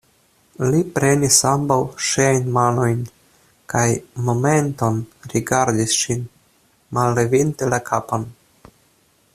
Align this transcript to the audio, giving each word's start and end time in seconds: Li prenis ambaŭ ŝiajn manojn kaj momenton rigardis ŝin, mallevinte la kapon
Li 0.75 0.77
prenis 0.93 1.35
ambaŭ 1.49 1.77
ŝiajn 2.05 2.47
manojn 2.55 3.03
kaj 3.73 3.85
momenton 4.29 4.97
rigardis 5.35 5.95
ŝin, 6.01 6.25
mallevinte 6.99 7.69
la 7.75 7.83
kapon 7.93 8.27